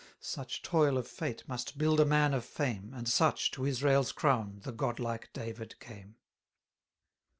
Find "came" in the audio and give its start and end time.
5.79-6.15